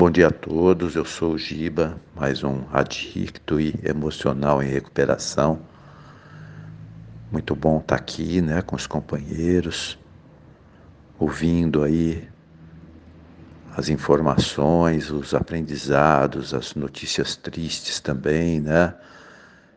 [0.00, 5.60] Bom dia a todos, eu sou o Giba, mais um adicto e emocional em recuperação.
[7.30, 9.98] Muito bom estar aqui, né, com os companheiros,
[11.18, 12.26] ouvindo aí
[13.76, 18.94] as informações, os aprendizados, as notícias tristes também, né?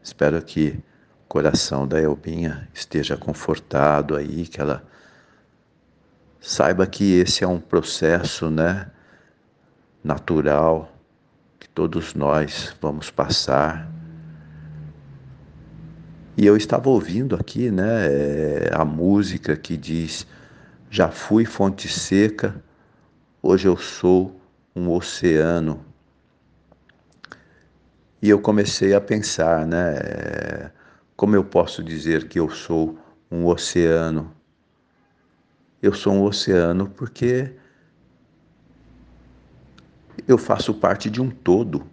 [0.02, 0.80] Espero que
[1.26, 4.86] o coração da Elbinha esteja confortado aí, que ela
[6.40, 8.90] saiba que esse é um processo, né,
[10.04, 10.92] natural
[11.60, 13.88] que todos nós vamos passar.
[16.36, 20.28] E eu estava ouvindo aqui, né, eh, a música que diz:
[20.90, 22.62] Já fui fonte seca,
[23.42, 24.36] hoje eu sou
[24.76, 25.86] um oceano.
[28.22, 30.72] E eu comecei a pensar, né, eh,
[31.16, 32.98] como eu posso dizer que eu sou
[33.32, 34.34] um oceano?
[35.82, 37.54] Eu sou um oceano porque
[40.28, 41.86] eu faço parte de um todo.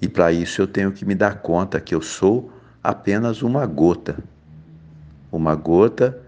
[0.00, 4.22] E para isso eu tenho que me dar conta que eu sou apenas uma gota.
[5.30, 6.20] Uma gota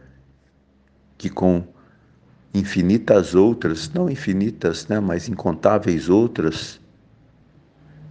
[1.16, 1.64] que com
[2.54, 6.80] infinitas outras, não infinitas, né, mas incontáveis outras,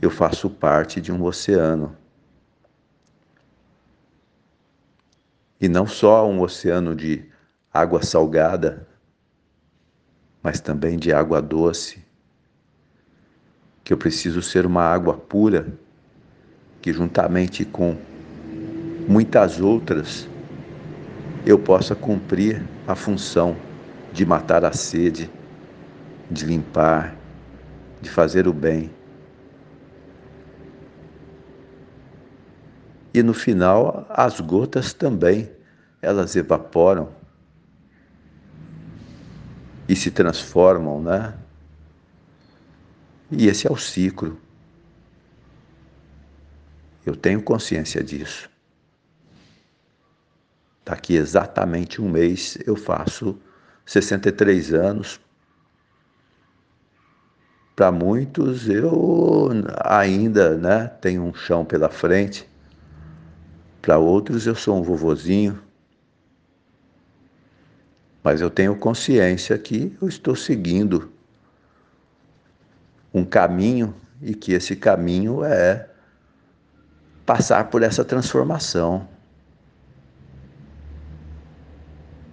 [0.01, 1.95] eu faço parte de um oceano.
[5.59, 7.29] E não só um oceano de
[7.71, 8.87] água salgada,
[10.41, 12.03] mas também de água doce
[13.83, 15.67] que eu preciso ser uma água pura,
[16.81, 17.95] que juntamente com
[19.07, 20.27] muitas outras
[21.45, 23.55] eu possa cumprir a função
[24.13, 25.29] de matar a sede,
[26.29, 27.15] de limpar,
[28.01, 28.89] de fazer o bem.
[33.13, 35.49] E no final, as gotas também,
[36.01, 37.09] elas evaporam
[39.87, 41.33] e se transformam, né?
[43.31, 44.37] E esse é o ciclo.
[47.05, 48.49] Eu tenho consciência disso.
[50.83, 53.39] Daqui exatamente um mês eu faço
[53.85, 55.19] 63 anos.
[57.73, 59.49] Para muitos eu
[59.85, 62.47] ainda né, tenho um chão pela frente.
[63.81, 65.57] Para outros eu sou um vovozinho.
[68.21, 71.11] Mas eu tenho consciência que eu estou seguindo
[73.13, 75.87] um caminho e que esse caminho é
[77.25, 79.07] passar por essa transformação.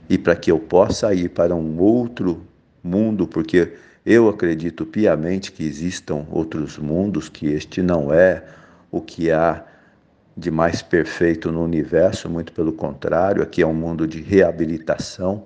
[0.08, 2.46] E para que eu possa ir para um outro
[2.82, 8.44] mundo, porque eu acredito piamente que existam outros mundos, que este não é
[8.90, 9.64] o que há
[10.36, 15.44] de mais perfeito no universo, muito pelo contrário, aqui é um mundo de reabilitação.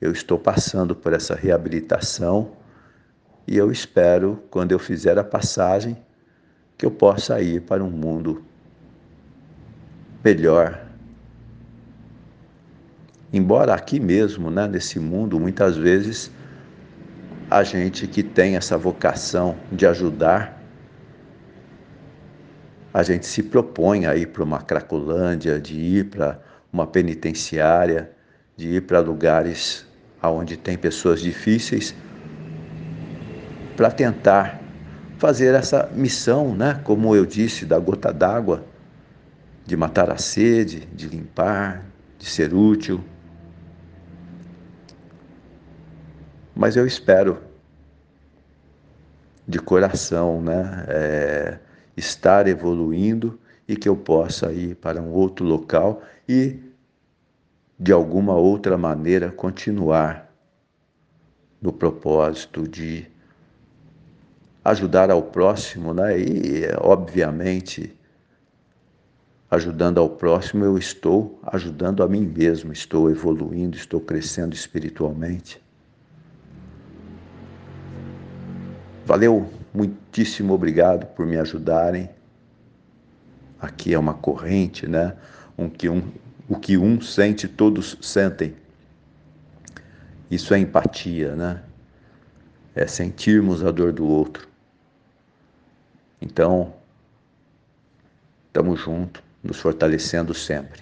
[0.00, 2.52] Eu estou passando por essa reabilitação
[3.46, 5.96] e eu espero, quando eu fizer a passagem,
[6.78, 8.44] que eu possa ir para um mundo
[10.24, 10.86] melhor.
[13.32, 16.30] Embora aqui mesmo, né, nesse mundo, muitas vezes
[17.50, 20.60] a gente que tem essa vocação de ajudar,
[22.94, 26.40] a gente se propõe a ir para uma Cracolândia, de ir para
[26.72, 28.10] uma penitenciária,
[28.56, 29.86] de ir para lugares
[30.22, 31.94] onde tem pessoas difíceis
[33.76, 34.60] para tentar
[35.18, 36.80] fazer essa missão, né?
[36.84, 38.64] como eu disse, da gota d'água,
[39.64, 41.84] de matar a sede, de limpar,
[42.18, 43.02] de ser útil.
[46.54, 47.38] Mas eu espero,
[49.46, 50.84] de coração, né?
[50.88, 51.58] É,
[51.96, 53.38] estar evoluindo
[53.68, 56.58] e que eu possa ir para um outro local e,
[57.78, 60.32] de alguma outra maneira, continuar
[61.60, 63.11] no propósito de
[64.64, 66.18] ajudar ao próximo, né?
[66.18, 67.96] E, obviamente,
[69.50, 75.62] ajudando ao próximo, eu estou ajudando a mim mesmo, estou evoluindo, estou crescendo espiritualmente.
[79.04, 82.08] Valeu, muitíssimo obrigado por me ajudarem.
[83.60, 85.16] Aqui é uma corrente, né?
[85.58, 86.02] Um que um,
[86.48, 88.54] o que um sente, todos sentem.
[90.30, 91.62] Isso é empatia, né?
[92.74, 94.51] É sentirmos a dor do outro.
[96.22, 96.72] Então,
[98.46, 100.80] estamos juntos, nos fortalecendo sempre.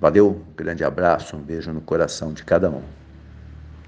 [0.00, 2.84] Valeu, grande abraço, um beijo no coração de cada um.